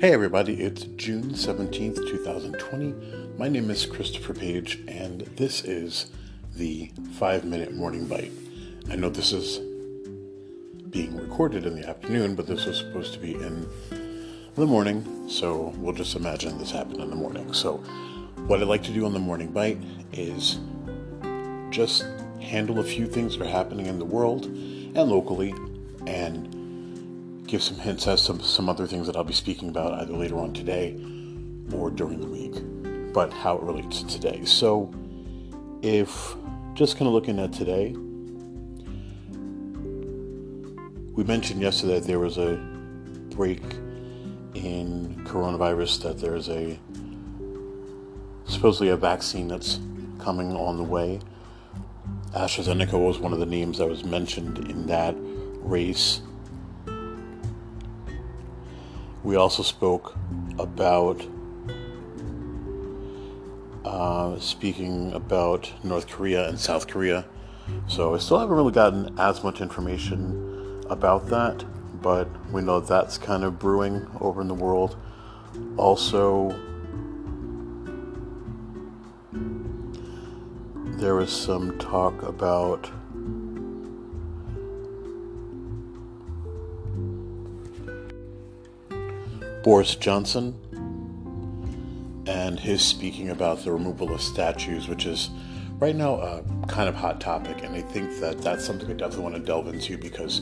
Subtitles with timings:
[0.00, 2.94] Hey everybody, it's June 17th, 2020.
[3.36, 6.10] My name is Christopher Page, and this is
[6.56, 8.32] the 5 Minute Morning Bite.
[8.90, 9.58] I know this is
[10.88, 13.68] being recorded in the afternoon, but this was supposed to be in
[14.54, 17.52] the morning, so we'll just imagine this happened in the morning.
[17.52, 17.76] So,
[18.46, 19.82] what I'd like to do on the Morning Bite
[20.14, 20.60] is
[21.68, 22.06] just
[22.40, 25.52] handle a few things that are happening in the world and locally
[26.06, 26.59] and
[27.50, 30.38] give some hints as to some other things that I'll be speaking about either later
[30.38, 30.92] on today
[31.72, 34.44] or during the week, but how it relates to today.
[34.44, 34.94] So,
[35.82, 36.36] if
[36.74, 37.92] just kind of looking at today,
[41.12, 42.54] we mentioned yesterday that there was a
[43.30, 43.62] break
[44.54, 46.78] in coronavirus, that there's a
[48.44, 49.80] supposedly a vaccine that's
[50.20, 51.18] coming on the way.
[52.32, 56.22] AstraZeneca was one of the names that was mentioned in that race
[59.22, 60.16] we also spoke
[60.58, 61.26] about
[63.84, 67.26] uh, speaking about North Korea and South Korea.
[67.86, 71.64] So I still haven't really gotten as much information about that,
[72.02, 74.96] but we know that's kind of brewing over in the world.
[75.76, 76.58] Also,
[81.00, 82.90] there was some talk about
[89.62, 90.54] Boris Johnson
[92.26, 95.28] and his speaking about the removal of statues, which is
[95.78, 97.62] right now a kind of hot topic.
[97.62, 100.40] And I think that that's something I definitely want to delve into because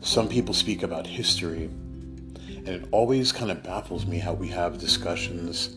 [0.00, 4.78] some people speak about history, and it always kind of baffles me how we have
[4.78, 5.76] discussions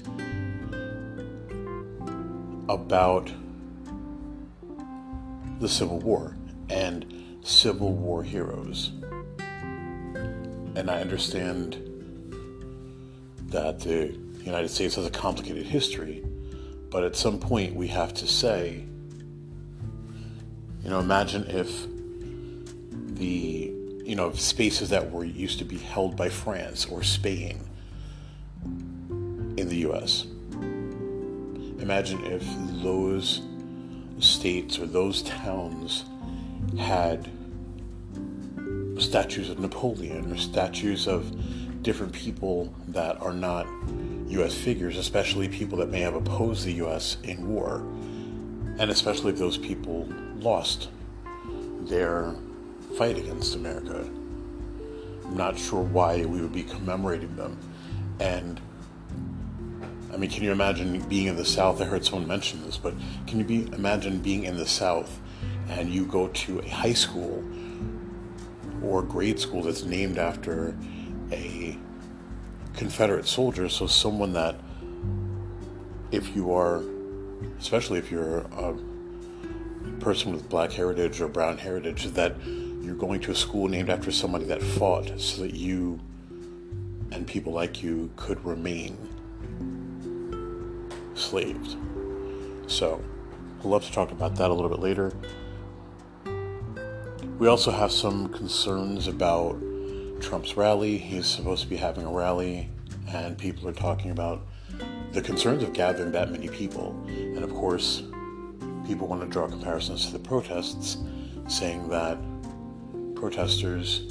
[2.69, 3.31] about
[5.59, 6.35] the Civil War
[6.69, 8.91] and Civil War heroes
[10.75, 11.77] and I understand
[13.47, 16.23] that the United States has a complicated history,
[16.89, 18.83] but at some point we have to say,
[20.83, 21.87] you know, imagine if
[23.17, 27.59] the, you know, spaces that were used to be held by France or Spain
[29.57, 30.25] in the US.
[31.79, 32.43] Imagine if
[32.83, 33.41] those
[34.19, 36.05] states or those towns
[36.77, 37.29] had
[38.99, 43.67] statues of Napoleon or statues of different people that are not
[44.27, 44.55] U.S.
[44.55, 47.17] figures, especially people that may have opposed the U.S.
[47.23, 47.77] in war,
[48.79, 50.89] and especially if those people lost
[51.81, 52.33] their
[52.97, 54.09] fight against America.
[55.25, 57.57] I'm not sure why we would be commemorating them.
[58.19, 58.59] And
[60.13, 61.81] I mean, can you imagine being in the South?
[61.81, 62.93] I heard someone mention this, but
[63.27, 65.19] can you be imagine being in the South
[65.67, 67.43] and you go to a high school
[68.83, 70.75] or grade school that's named after
[71.31, 71.77] a
[72.73, 73.69] Confederate soldier.
[73.69, 74.55] So, someone that,
[76.11, 76.83] if you are,
[77.59, 78.77] especially if you're a
[79.99, 84.11] person with black heritage or brown heritage, that you're going to a school named after
[84.11, 85.99] somebody that fought so that you
[87.11, 88.97] and people like you could remain
[91.15, 91.77] slaved.
[92.67, 93.01] So,
[93.59, 95.13] I'd love to talk about that a little bit later.
[97.37, 99.59] We also have some concerns about
[100.21, 100.97] Trump's rally.
[100.97, 102.69] He's supposed to be having a rally,
[103.09, 104.47] and people are talking about
[105.11, 106.95] the concerns of gathering that many people.
[107.07, 108.03] And of course,
[108.87, 110.95] people want to draw comparisons to the protests,
[111.49, 112.17] saying that
[113.15, 114.03] protesters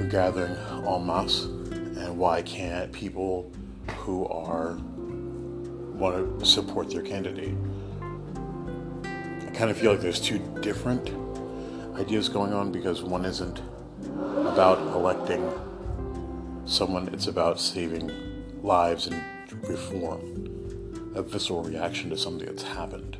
[0.00, 3.50] are gathering en masse, and why can't people
[4.00, 4.78] who are
[5.94, 7.54] want to support their candidate?
[9.02, 11.10] I kind of feel like there's two different
[12.00, 13.60] ideas going on because one isn't
[14.46, 15.52] about electing
[16.64, 18.10] someone, it's about saving
[18.62, 19.22] lives and
[19.68, 23.18] reform, a visceral reaction to something that's happened.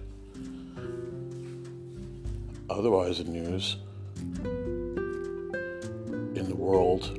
[2.71, 3.77] Otherwise, in news,
[6.35, 7.19] in the world,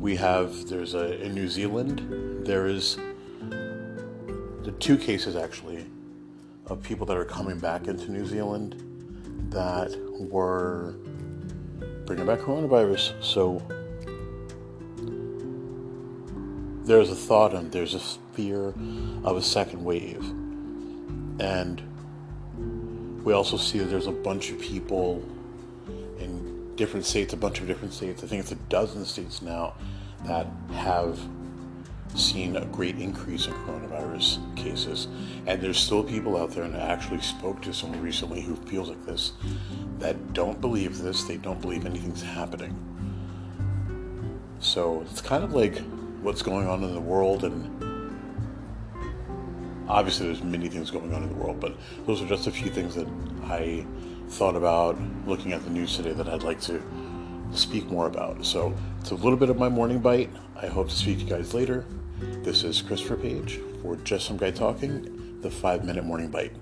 [0.00, 2.98] we have there's a in New Zealand there is
[4.64, 5.86] the two cases actually
[6.66, 8.80] of people that are coming back into New Zealand
[9.50, 10.94] that were
[12.06, 13.22] bringing back coronavirus.
[13.22, 13.62] So
[16.84, 18.00] there's a thought and there's a
[18.34, 18.74] fear
[19.24, 20.22] of a second wave.
[21.40, 21.82] And
[23.24, 25.22] we also see that there's a bunch of people
[26.18, 29.74] in different states, a bunch of different states, I think it's a dozen states now,
[30.26, 31.18] that have
[32.14, 35.08] seen a great increase in coronavirus cases.
[35.46, 38.88] And there's still people out there, and I actually spoke to someone recently who feels
[38.88, 39.32] like this,
[39.98, 41.24] that don't believe this.
[41.24, 42.76] They don't believe anything's happening.
[44.60, 45.78] So it's kind of like
[46.22, 47.70] what's going on in the world, and
[49.88, 51.76] obviously there's many things going on in the world, but
[52.06, 53.08] those are just a few things that
[53.44, 53.84] I
[54.28, 56.82] thought about looking at the news today that I'd like to
[57.52, 58.44] speak more about.
[58.44, 60.30] So it's a little bit of my morning bite.
[60.56, 61.84] I hope to speak to you guys later.
[62.20, 66.52] This is Christopher Page for Just Some Guy Talking, the five minute morning bite.